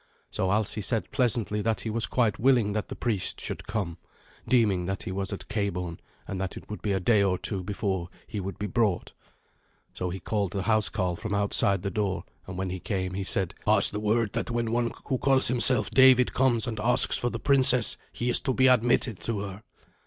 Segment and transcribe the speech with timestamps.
[0.31, 3.99] So Alsi said pleasantly that he was quite willing that the priest should come,
[4.47, 7.63] deeming that he was at Cabourn, and that it would be a day or two
[7.63, 9.13] before he would be brought.
[9.93, 13.53] So he called the housecarl from outside the door, and when he came he said,
[13.63, 17.37] "Pass the word that when one who calls himself David comes and asks for the
[17.37, 19.61] princess, he is to be admitted to her."